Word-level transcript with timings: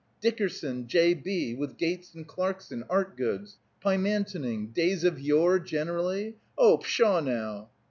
Dickerson, 0.19 0.87
J. 0.87 1.13
B., 1.13 1.53
with 1.53 1.77
Gates 1.77 2.15
& 2.21 2.25
Clarkson, 2.27 2.83
art 2.89 3.15
goods? 3.15 3.59
Pymantoning? 3.85 4.73
Days 4.73 5.03
of 5.03 5.19
yore, 5.19 5.59
generally? 5.59 6.37
Oh, 6.57 6.79
pshaw, 6.79 7.19
now!" 7.19 7.69